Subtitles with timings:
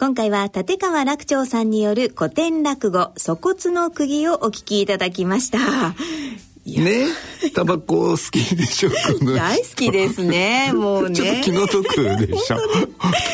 [0.00, 5.58] 今回は立川楽長さんによる古典落語「粗骨の釘」をお聞きいただきました。
[6.64, 7.04] ね？
[7.54, 8.90] タバコ好きでしょ
[9.36, 10.72] 大好きですね。
[10.72, 11.16] もうね。
[11.20, 12.56] ちょっと気の毒でしょ。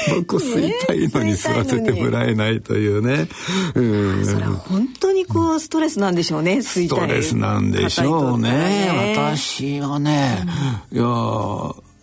[0.08, 3.28] タバコ吸いたいのに吸わせてもらえないというね、
[3.76, 6.98] うん、それは本当にこうストレスなんでしょうね吸いたい。
[6.98, 10.44] ストレスなんでしょうね、ね、私はね、
[10.90, 11.06] うん、いや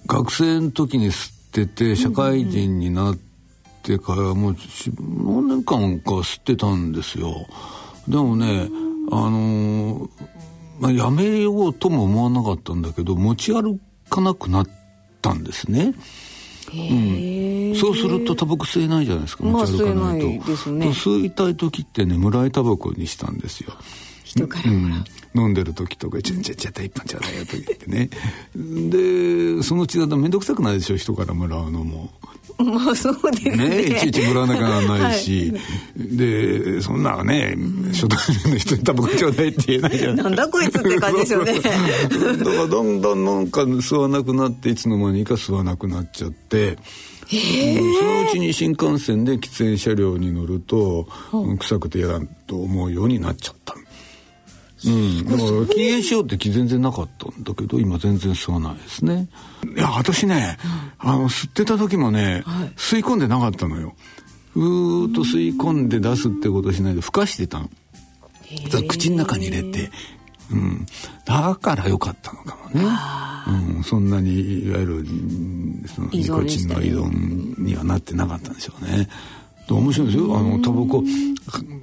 [0.07, 3.32] 学生の時に吸ってて社会人になって
[3.99, 4.55] からもう
[4.97, 7.47] 何年間か吸ってたんですよ。
[8.07, 8.69] でもね
[9.11, 10.09] あのー
[10.79, 14.67] まあ、やめようとも思わなかったんだけど持ち歩かなくなっ
[15.21, 15.93] たんですね。
[16.73, 23.73] うん、そうするとタバコ吸えないじゃないですか持ち歩かないと、まあ、吸ね、吸いたい時ってね村井タバコにしたんですよ。
[24.23, 24.95] 人からもら。
[24.97, 24.99] う、
[25.35, 28.09] うん、飲んでる時とか「ちゃちゃちゃ一本ちゃうだよ」と言ってね。
[28.89, 32.11] でそのうちだと面倒くさくないでしょ人からもらうのも
[32.63, 33.69] まあそうですね。
[33.69, 37.55] ねいちいちもらわなきゃならないし、はい、で、そんなね、
[37.93, 40.15] 初対面の人にタバコちょうだいって言えないじゃない。
[40.23, 41.59] なんだこいつって感じですよね。
[41.59, 41.71] だか
[42.51, 46.77] らだんだんなんか吸わなくなって、いつの間にか吸わなくなっちゃって、
[47.27, 51.07] そのうちに新幹線で喫煙車両に乗ると、
[51.59, 53.75] 臭くて嫌だと思うようになっちゃった
[54.85, 59.27] うん、だから禁煙しようって気全然なかったんだけど今全然吸わないですね。
[59.75, 60.57] いや私ね、
[61.01, 63.95] うん、あの吸ってた時もね、はい、吸い込んでなかったのよ。
[64.55, 67.69] うーっと吸い込んで出すってことしないでふかしてたの。
[68.87, 69.91] 口の中に入れて。
[70.51, 70.85] うん、
[71.25, 72.85] だから良かったのかもね、
[73.77, 75.05] うん、そんなにいわゆる
[75.87, 79.07] そのニコチンの依存にはなってなかったんでしょうね。
[79.69, 80.37] 面白いですよ。
[80.37, 81.03] あの、タバコ、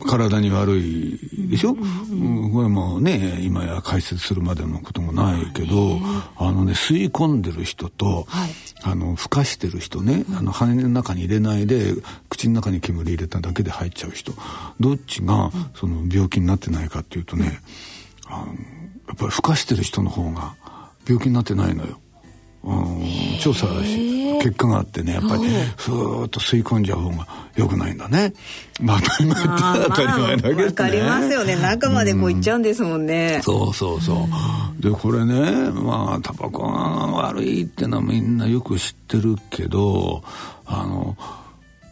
[0.07, 5.99] 体に悪いでしょ、うん、これもね、今や解説するまでのこともないけど、
[6.37, 8.51] あのね、吸い込んでる人と、はい、
[8.83, 11.95] あの、ふかしてる人ね、あの、羽の中に入れないで、
[12.29, 14.33] 口の中に煙入れただけで入っちゃう人、
[14.79, 17.61] どっちが、その、病気になってないかっていうとね、
[18.27, 18.53] あの
[19.09, 20.55] やっぱりふかしてる人の方が
[21.07, 22.01] 病気になってないのよ。
[22.63, 23.67] うん、調査
[24.41, 25.43] 結果があってねやっぱり
[25.77, 28.33] スーッと吸い込んじゃう方がよくないんだね。
[28.81, 30.65] まあ当たり前当たり前だけどね。
[30.65, 33.37] わ、かりますよね中までこういっちゃうんですもんね。
[33.37, 34.27] うん、そうそうそ
[34.79, 34.83] う。
[34.83, 40.23] でこれねまあタバコが悪いってのはみんなよく知ってるけど
[40.65, 41.17] あの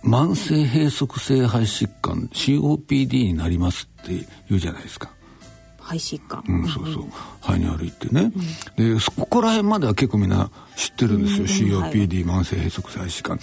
[0.04, 5.10] 慢性閉塞性肺疾患 COPD になりますって言うじゃないですか。
[5.88, 7.04] 肺疾患、うん、そうそう。
[7.41, 8.31] 肺に悪いってね、
[8.76, 13.38] うん、でここら辺までは結構みんな知ってるんですよ、うん、COPD、慢性閉塞性肺疾患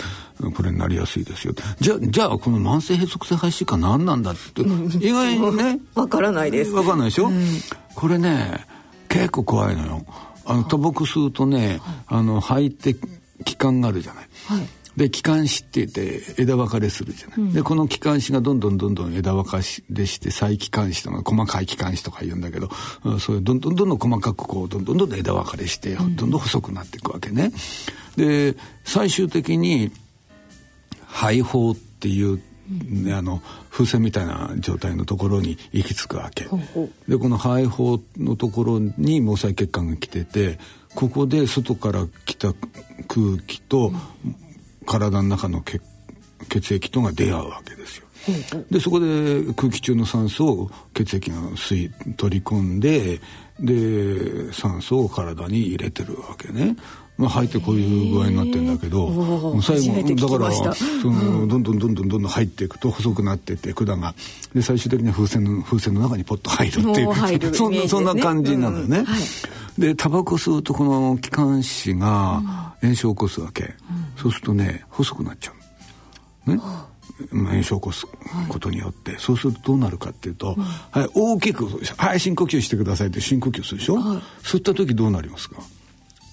[0.53, 1.53] これになりやすいですよ。
[1.79, 5.79] じゃじゃあこの慢性閉塞性肺疾患何なんだって、意外にね。
[5.95, 6.71] わからないです。
[6.71, 7.45] わかんないでしょ、うん、
[7.95, 8.65] これね
[9.09, 10.05] 結構怖いのよ。
[10.45, 11.79] あのタバコ吸うとね、はい、
[12.19, 12.95] あの肺って
[13.43, 19.63] 気管があるじゃない、はいで気管支って言って枝分かれするじゃない、うん、でこの気管支がどんどんどんどん枝分かれ
[20.05, 22.69] して再気管支とか細かい気管支とか言うんだけど、
[23.03, 27.51] うん、そういうどんどんどんどん細かくこうどんどんどんどん枝分かれして、どんどん細くなっていくわけね。
[28.15, 29.91] で最終的に
[31.07, 36.49] 肺胞っていうね、あの風船みたいな状態のところに行き着くわけで
[37.17, 40.57] この肺胞のところに毛細血管が来てて
[40.95, 42.53] ここで外から来た
[43.07, 43.91] 空気と
[44.85, 45.81] 体の中の血
[46.49, 48.05] 血液とが出会うわけですよ。
[48.71, 49.05] でそこで
[49.55, 53.19] 空気中の酸素を血液が吸い取り込んで
[53.59, 56.75] で酸素を体に入れてるわけね。
[57.17, 59.09] まあ、入ってこういう具合になってんだけど
[59.61, 64.13] 最後だからそのどんどんどんどんどんどん入っていくと細くなってって管が
[64.53, 68.99] で最終的には風船の風船の中にポッと入るっていうそんなそんな感じなのよね。
[68.99, 69.21] うんはい、
[69.81, 73.73] でタバコ吸うとこの気管支が炎症を起こすわけ、うん、
[74.17, 75.53] そうするとね細くなっちゃ
[76.47, 76.51] う。
[76.51, 76.59] ね？
[77.31, 78.05] 炎症を起こす
[78.49, 81.65] ことによって、はい、そうするとどうなるかっていうと、うん、はい、大きく
[81.97, 85.61] 「はい深呼吸してください」って深呼吸するでしょ、はい、吸った時どうなりますか？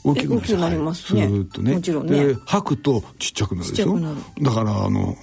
[0.04, 1.28] 大きくなりますね。
[1.28, 1.74] ずっとね。
[1.74, 2.26] もちろんね。
[2.26, 3.96] で吐くとちっちゃくなるでしょ？
[4.40, 5.16] だからあの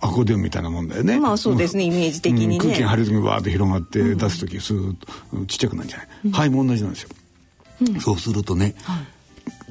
[0.00, 1.20] アコーディオンみたいなもんだよね。
[1.20, 2.56] まあそうですねイメージ的にね。
[2.56, 6.08] 空気が入る時にわーって広がって出す時スーッとちっちゃくなるんじゃない。
[6.32, 7.10] 肺も同じなんですよ。
[8.00, 8.74] そうするとね、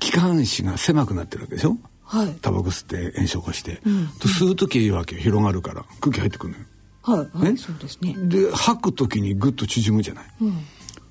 [0.02, 1.78] 気管支が狭くなってるわけでしょ？
[2.04, 2.36] はい。
[2.42, 3.78] タバコ吸って炎症起こして、
[4.20, 6.66] と吸う時はいいわけよ広がるから空気入ってくるのよ。
[7.04, 7.52] はい。
[7.52, 7.58] ね？
[7.58, 8.16] そうですね。
[8.18, 10.26] で吐く時にグッと縮むじゃない？
[10.42, 10.58] うん。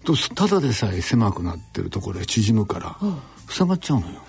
[0.04, 2.96] とただでさえ狭くなってるところへ縮むから。
[3.48, 4.20] 塞がっちゃうのよ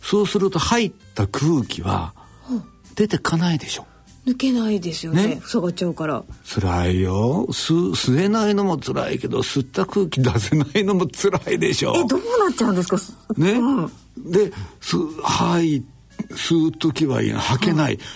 [0.00, 2.14] そうすると入った空気は
[2.94, 3.86] 出てかないでしょ
[4.28, 5.42] 抜けないですよねね。
[5.44, 6.22] 塞がっちゃうから。
[6.44, 7.46] 辛いよ。
[7.50, 11.94] 吸吸えないのも辛いけど吸った空気出せないのも辛いでしょ。
[11.96, 12.98] えどうなっちゃうんですか？
[13.36, 13.90] ね、うん、
[14.30, 15.82] で吸はい
[16.30, 18.06] 吸う時はいい吐けない、うん、は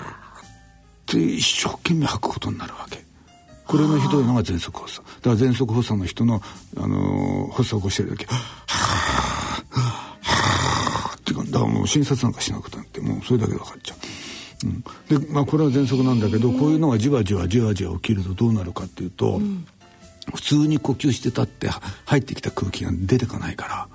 [0.00, 0.16] あ
[1.12, 3.04] で一生懸命吐くことになるわけ。
[3.64, 6.42] これのひどいのが喘息発作だから喘息発作の人の、
[6.76, 8.36] あのー、発作を起こしてる時はあ
[9.70, 13.98] はあっていうかだからもう診察なんかしなくたってもうそれだけで分かっちゃう。
[14.64, 14.84] うん、
[15.18, 19.66] でまあこれは喘息なんだけどこういうのがじわじわじわじわ起きるとどうなるかっていうと、うん、
[20.34, 21.68] 普通に呼吸してたって
[22.04, 23.88] 入ってきた空気が出てかないか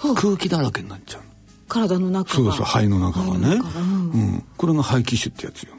[0.00, 1.22] ら、空気だらけになっちゃう
[1.68, 5.74] 体の中そうそう肺の中がね、うん、うん、これが肺気腫ってやつよ。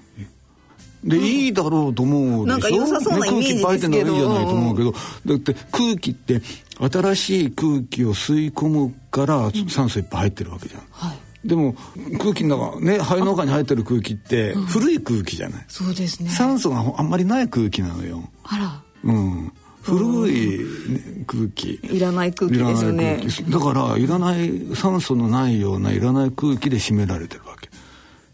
[1.04, 2.46] で、うん、いいだろうと思うでしょ？
[2.46, 4.92] なんか良さそうなイメージですけど、ね、空気いてのはいいじゃないと思うけど。
[4.92, 6.42] だって空気って
[6.80, 11.76] 新しい空気を吸い込むから酸素いっぱい入ってるわけじゃん、はいでも
[12.20, 16.30] 空気の中ね肺の中に入ってる空気って古い空気じゃない、うん、そうですね。
[16.30, 18.30] 酸素があんまりない空気なのよ。
[18.44, 19.52] あらうん。
[19.82, 20.60] 古い、
[20.90, 21.80] ね、空気。
[21.82, 23.22] いらない空気ですよね。
[23.50, 27.70] だからいらない酸素のないようないらない空気で占められてるわけ。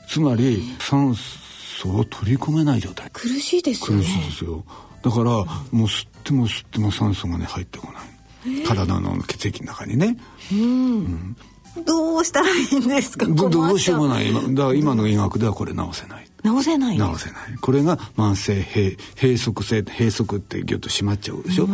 [0.07, 3.09] つまり酸素を取り込めない状態。
[3.13, 4.03] 苦しいですよね。
[4.03, 4.65] 苦しいですよ。
[5.03, 8.63] だからもう吸っても吸っても酸素がね入ってこない。
[8.63, 10.17] 体の血液の中にね、
[10.51, 10.63] うん、う
[11.01, 11.37] ん
[11.85, 13.25] どうしたらいいんですか？
[13.25, 14.31] どどうしようもない。
[14.31, 16.27] だから今の医学ではこれ治せない。
[16.43, 16.97] 治せない？
[16.97, 17.55] 治せない。
[17.59, 21.67] これが慢性閉閉塞性閉塞ってギュッと締まっちゃうでしょ？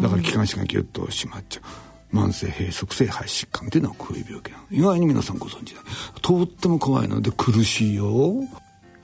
[0.00, 2.16] だから気管支がギュッと締まっちゃう。
[2.16, 4.64] 慢性閉塞性肺疾患っていうのはこういう病気なの。
[4.70, 5.84] 意外に皆さんご存知ない
[6.20, 7.20] とっても怖いの。
[7.20, 8.42] で苦しいよ。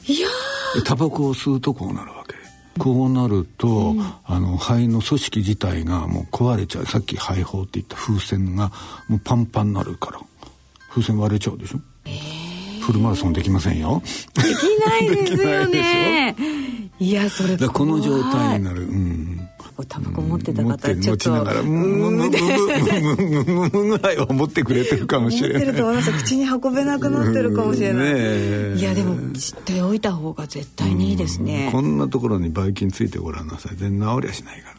[0.06, 0.29] いや
[0.85, 2.35] タバコを吸うとこうなるわけ。
[2.79, 6.87] こうなると、うん、あの肺の組織自体がもう壊れちゃう。
[6.87, 8.71] さっき肺胞って言った風船が
[9.09, 10.21] もうパンパンになるから
[11.00, 14.03] 風船割れちゃうでしょ、えー、フルマラソンできませんよ。
[14.35, 14.47] でき
[14.85, 16.37] ないですよね。
[17.00, 18.83] いやそれこの状態になる。
[18.83, 19.49] うん。
[19.87, 21.11] タバコ持ってた方ちょっと。
[21.11, 31.97] 持ちながらムムムムムムぐらいは持ってくれてるかもしれない持ってると思います口に運べなくなってるかもしれない、いやでも知っておいた方が絶対にいいですねこん。
[31.97, 33.47] なところにばい菌ついてごらん。
[33.47, 34.75] なさい全然治りゃしないから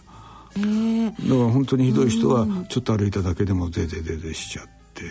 [0.58, 5.08] えー、だから本当にひどい人はちょっと歩いただけでもゼゼゼゼしちゃってし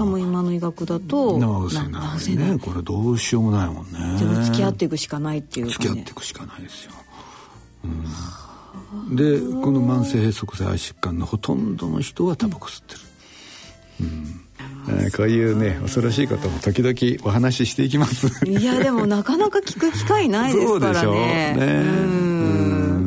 [0.00, 1.38] かも今の医学だと
[1.68, 2.50] 治せないせない。
[2.52, 4.44] ねこれどうしようもないもんね。
[4.44, 6.92] 付き合っていくしかないっていう、ね、付き合っていくしかないですよ、
[7.84, 13.00] うん、でこの慢性閉塞性肺疾患のほとんどの人はタバコ吸ってる、
[14.00, 14.04] う
[15.06, 15.10] ん。
[15.14, 18.48] こういうね恐ろしいことも時々お話ししていきます。
[18.48, 21.54] いやでもなかなか聞く機会ないですからね。
[21.58, 21.66] ね。
[21.66, 22.10] う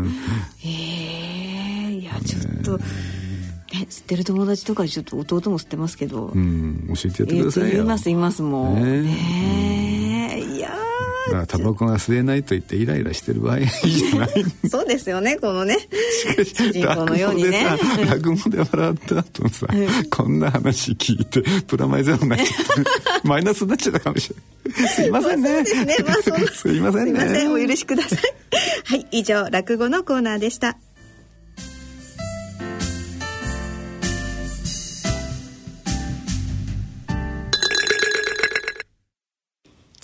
[0.03, 0.15] ん。
[0.63, 2.83] ええー、いやちょっと、
[3.73, 7.69] 吸ってる友達とかちょっと弟も吸ってますけど、うん、教えてやってくださいよ。
[7.71, 10.69] 言います言いますもんねねいや
[11.25, 14.29] だからタバコが吸えないと言ってイライラしてる場合いいじゃない。
[14.69, 15.77] そうですよねこのね。
[15.79, 17.65] しかし主人公のようにね。
[18.05, 19.67] 落語で笑った後さ、
[20.11, 22.49] こんな話聞いてプラマイゼロになっちゃっ
[23.21, 24.35] てマイナスになっちゃったかもしれ
[24.73, 24.87] ない。
[24.89, 26.47] すいませんね、すね、まあ、そんな。
[26.51, 27.19] すいませんね。
[27.19, 27.53] すいません。
[27.53, 28.19] お許しください。
[28.85, 30.77] はい以上落語のコーナーでした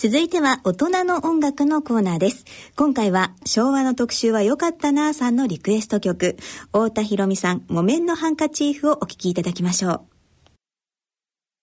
[0.02, 2.46] 続いては大人の音楽のコーナーです。
[2.74, 6.38] 今回は昭和の特集は良かったなぁさんのリクエスト曲、
[6.68, 10.00] 太田博美さん、木綿のハンカチーフをお聴きいただきましょう。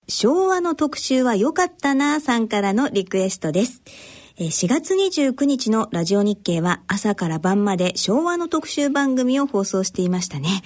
[0.08, 3.82] 昭和の特集は良かったなぁさんからのリクエストです。
[4.40, 10.62] 4月29日のラジオ日経は朝から晩まで昭和の特集番組を放送していましたね。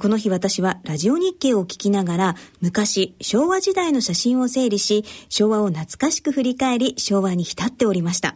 [0.00, 8.34] この日私はラジオ日経を聞きながら昔昭和時代の写真を整理し昭和を懐かしく振り返り昭和に浸っておりました。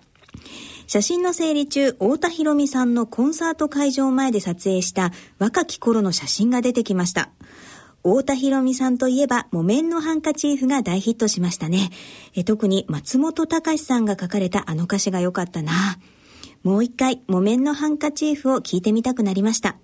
[0.87, 7.31] 写真の整理中、太田博美さんのコンサート会場前で撮影した若き頃の写真が出てきました。
[8.03, 11.91] 太田博美さんといえば、木綿のハンカチーフが大ヒットしましたね。
[12.35, 15.99] え特に松本隆さんが書かれたあの歌詞が良かったな。
[16.63, 19.77] もう一回、木綿のハンカチーフを聞いてみたくなりました。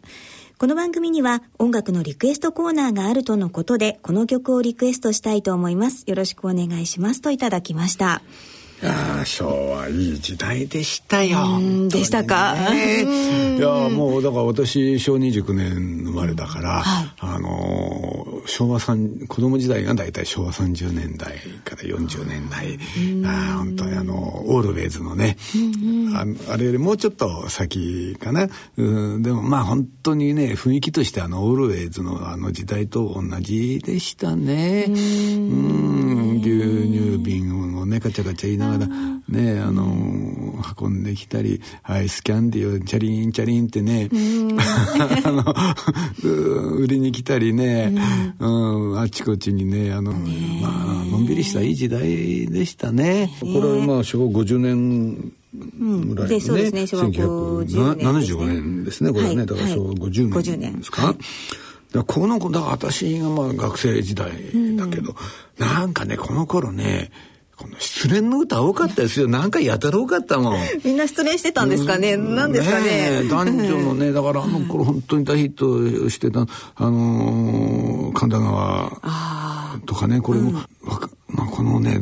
[0.57, 6.05] この番組には音楽のリクエストコーナーがあるとのことで、この曲をリクエストしたいと思います。
[6.07, 8.23] よろしくお願いしますといただきました。
[8.83, 11.39] や昭和いい時代でしたよ。
[11.89, 12.57] でしたか？
[12.75, 22.79] いやもうだから私昭和29年生まれだから、はい、あの昭和三子供時代が大体昭和30年代から40年代。
[23.25, 24.15] あ本当にあの
[24.49, 25.37] オールウェイズのね
[26.15, 28.49] ああれよりもうちょっと先かな。
[28.77, 34.87] うんでもまあ本当にね雰囲気としてあのオールウェイズのあの時代と同じでしたね。
[34.89, 35.85] うん。
[36.45, 36.51] 牛
[36.91, 37.49] 乳瓶
[37.85, 38.89] のねカチャカチャ言いながら
[39.29, 39.85] ねあの
[40.81, 44.09] 運んできたりはいスキャンディをチャリンチャリンってね
[45.25, 47.95] あの売りに来たりね、
[48.39, 53.31] うん、あちこちにねあのまあのんびりしたいい時代でしたね。
[53.41, 58.41] これまあ昭和50年ぐらいのね、そうですね昭和50年ですね。
[58.41, 59.47] 1975年ですねこれね、はい。
[59.47, 61.07] だから昭和50年ですか？
[61.07, 61.17] はい。
[62.07, 64.31] この子だから私がまあ学生時代
[64.77, 65.15] だけど、
[65.59, 67.13] なんかねこの頃ね
[67.57, 69.29] この失恋の歌多かったですよ。
[69.29, 70.59] なんかやたら多かったもん。
[70.85, 72.87] みんな失恋してたんですかね、なんですかね。
[73.25, 76.47] え男女のね だからあの頃本当に大ヒットしてた
[76.77, 82.01] あのー神田川とかねこれも、わかまあこのね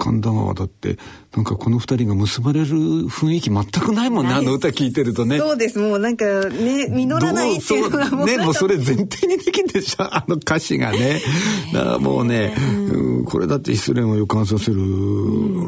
[0.00, 0.96] 神田川だって
[1.36, 4.32] なんかこの二人が結ばれる雰囲気全くないもんね。
[4.32, 5.38] あの歌聞いてるとね。
[5.38, 5.78] そうです。
[5.78, 11.20] もうなんかね実らないっていうのがもうね、もうそれ前提にできるでしょあの歌詞がね。
[11.74, 13.24] だからもうね、うん。
[13.26, 14.80] これだって失恋を予感させる、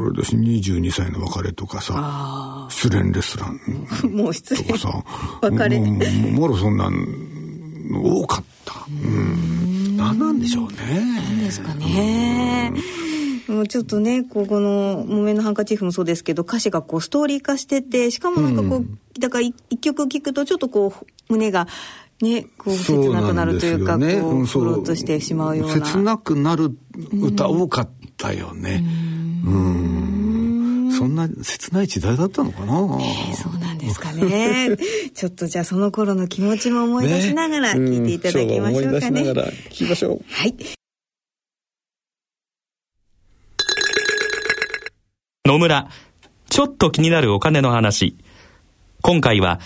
[0.00, 3.60] 俺だし22歳の別れとかさ、失恋レストラン
[4.16, 4.64] もう失恋。
[4.64, 5.04] とかさ、
[5.42, 5.78] 別れ。
[5.78, 7.32] もうもろそんなん
[7.90, 8.86] の多かった。
[8.88, 9.96] うん。
[9.96, 11.22] 何なんでしょうね。
[11.40, 12.72] ですかね。
[13.52, 20.92] もうちょっとね、こうこの木綿のハンカチーフもそうですけど、歌詞がこうストーリー化してて、しかもなんかこう、だから一一曲聴くとちょっとこ
[21.28, 21.66] う胸が
[22.22, 25.74] ね、こう切なくなるというか、そうねこう、ふろっとしてしまうような。
[25.74, 26.70] 切なくなる
[27.12, 28.82] 歌多かったよね。
[29.44, 30.92] うん。
[30.92, 32.74] そんな切ない時代だったのかな。
[33.34, 34.76] そうなんですかね。
[35.12, 38.88] ちょっとじゃあその頃の気持ちも思い出しながら聞いていただきましょうかね。
[38.88, 40.20] ん思い出しながら聞きましょう。
[40.28, 40.54] はい。
[45.52, 45.88] 野村、
[46.48, 48.16] ちょっと気になるお金の話。
[49.02, 49.60] 今回は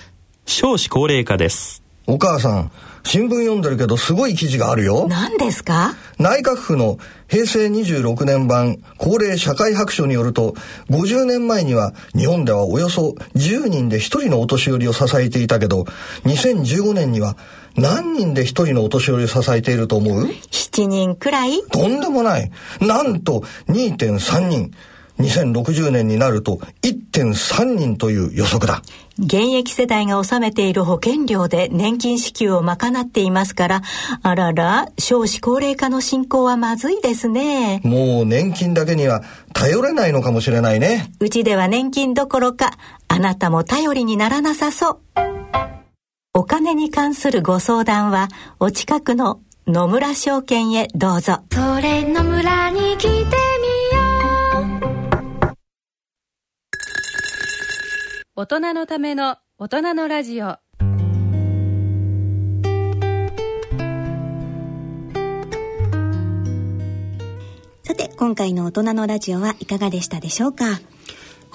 [0.44, 1.84] 少子高齢化です。
[2.08, 2.72] お母さん、
[3.04, 5.06] 新聞読んでるけどすごい記事があるよ。
[5.08, 5.94] 何ですか？
[6.18, 10.56] 内閣府の平成26年版高齢社会白書によると、
[10.90, 15.82] 50年前には日本ではおよそ10人で1人のお年寄りを支えていたけど、
[16.24, 17.36] 2015年には
[17.76, 21.62] 何人で1人のお年寄りを支えていると思う？7人くらい？
[21.70, 22.50] とんでもない。
[22.80, 24.72] なんと2.3人。
[25.18, 28.82] 2060年になると1.3人という予測だ。
[29.18, 33.82] 現役世代が納めている保険料で年金支給を賄っていますから、
[34.22, 37.80] あらら、少子高齢化の進行はまずいですね。
[37.82, 39.22] もう年金だけには
[39.54, 41.10] 頼れないのかもしれないね。
[41.18, 42.72] うちでは年金どころか、
[43.08, 44.98] あなたも頼りにならなさそう。
[46.34, 48.28] お金に関するご相談は、
[48.60, 51.38] お近くの野村証券へどうぞ。
[51.50, 53.45] それの村に来て
[58.38, 60.44] 大人のための大人のラジオ。
[60.46, 60.58] さ
[67.96, 70.66] て、今回の大人のラジオはいかがでしたでしょうか？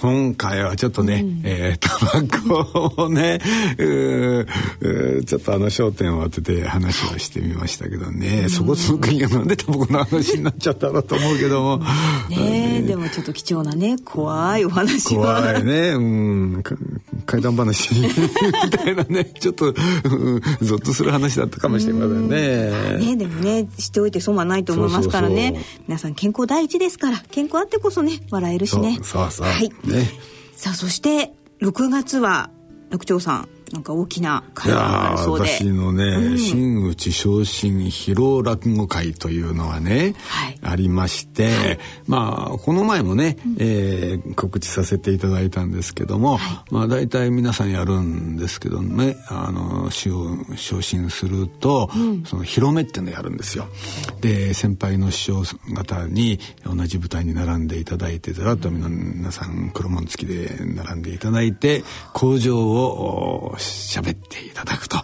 [0.01, 2.63] 今回はちょっとね、えータバ
[2.95, 3.39] コをね、
[5.27, 11.77] ちょっとあの焦点を当てて話をしてみましたけどね、そこそこいやなんでタバコの話になっちゃったのと思うけども、
[12.29, 15.39] ねえ、でもちょっと貴重なね、怖いお話は。
[15.39, 16.75] 怖いね、うん、か
[17.27, 18.09] 怪談話み
[18.71, 22.97] たいなね、 ちょっと、うんゾッとする話だったかもしれませんね。
[22.97, 25.35] ね、でもね知っておいて損はないと思いますからね。
[25.35, 25.83] そうそうそう。
[25.89, 28.95] 皆さん健康第一ですから健康あってこそね笑えるしね。
[29.01, 29.47] そうそうそう。
[29.47, 30.09] はい、ね。
[30.55, 32.49] さあそして6月は
[32.89, 35.47] 六長さんなんか大きない会があるーそうで。
[35.47, 40.59] 私のね、真打ち昇進披露落語会というのはね、はい。
[40.61, 51.89] ありまして、まあこの前もね、えー告知させていただいたんですけども、まあ大体皆さんやるんですけどねあの昇進すると、
[52.25, 53.67] その広めっていうのをやるんですよ。
[54.21, 64.97] で先輩の師匠方に同じ舞台に並んでいただいてずらっと皆さん黒門付きで並んでいただいて工場をお喋っていただくと、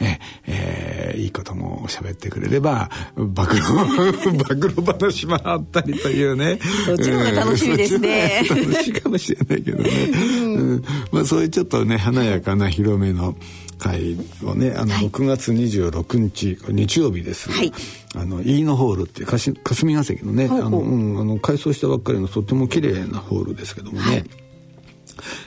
[0.00, 3.62] ええーいいことも喋ってくれれば暴露
[4.36, 6.58] 暴露話もあったりというね。
[6.84, 8.44] そっちの方が楽しみですね。
[8.50, 8.70] うん。
[8.70, 10.84] 楽しいかもしれないけどね、うん。
[11.12, 13.36] まあ、そういうちょっとね華やかな広めの
[13.78, 17.72] 会をねあの6月26日日曜日です、はい。
[18.14, 20.66] あの飯野ホールっていうかし霞が関のねほうほう。
[20.66, 24.24] あの、うん、あの改装したばっかりのとっても綺麗なホールですけどもね、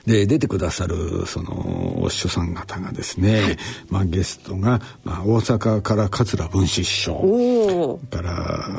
[0.08, 3.58] で出てくださるそのお師匠さん方がですね、
[3.90, 8.70] まあ、ゲストが、まあ、大阪から桂文枝師匠から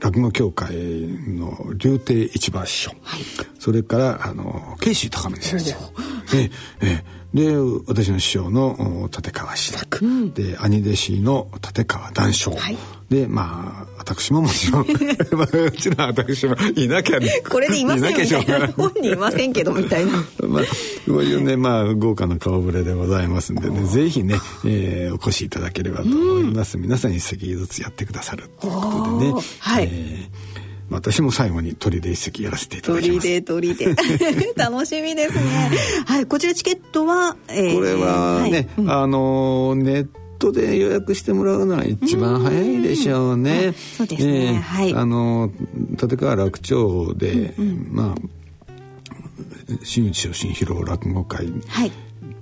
[0.00, 2.92] 落語協会の竜亭一番師匠、
[3.58, 5.76] それからあの慶州高見先生
[6.34, 7.54] えええで
[7.86, 12.76] 私の師匠の立川志らく、うん、で兄弟子の立川談笑、はい、
[13.08, 14.86] でまあ私ももちろん
[15.32, 18.68] まあ、うちの私もいなきゃねこれでいませんみたいな。
[18.68, 20.12] 本人いませんけどみたいな。
[20.48, 20.62] まあ
[21.06, 23.84] こういうねまあ豪華な顔ぶれでございますんでね。
[23.84, 30.60] ぜひね、えー、お越しいただければと思います、うん、皆さん一席ずつやってくださるということでね、はい、えー
[30.90, 33.20] 私も最後に鳥で一席やらせていただきます。
[33.20, 33.94] 鳥で鳥で
[34.56, 35.70] 楽しみですね。
[36.06, 43.74] はい、こちらチケットは、えー、これはね、はい、あのネットで予約してもらうのが一番早いでしょうね。
[43.96, 44.46] そうですね。
[44.46, 44.94] えー、はい。
[44.94, 45.52] あの
[45.90, 48.30] 立川楽町で、うんうん、まあ
[49.84, 51.46] 新内昇進披露落語会。
[51.68, 51.92] はい。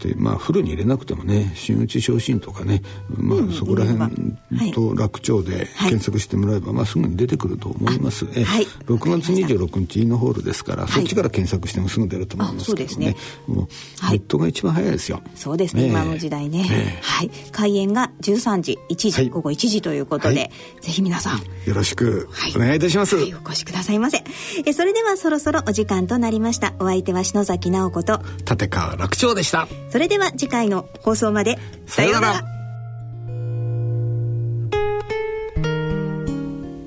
[0.06, 15.20] ってまあフルに入れなくてもね新内昇進とかね、まあ、そこら辺と楽町で検索してもらえば、まあ、すぐに出てくると思います、えはい、6月26日インノホールですから、そっちから検索してもすぐ出ると思いますけどね,、もうネットが一番早いですよ。
[15.34, 17.30] そうですね、今の時代ね、はい。
[17.52, 20.50] 開演が13時1時、午後1時ということで、
[20.80, 21.38] ぜひ皆さん。
[21.66, 24.22] よろしくお願いいたします、お越しくださいませ。
[24.64, 26.74] えそれではそろそろお時間となりました。
[26.78, 31.58] お相手は篠崎直子と立川楽長でしたそれでは次回の放送まで。
[31.86, 32.44] さようなら。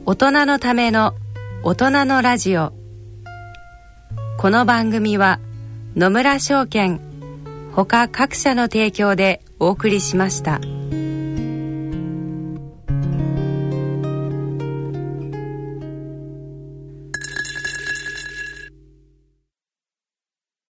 [0.05, 1.13] 大人のための
[1.63, 2.73] 大人のラジオ。
[4.37, 5.39] この番組は
[5.95, 6.99] 野村証券
[7.73, 10.59] ほか各社の提供でお送りしました。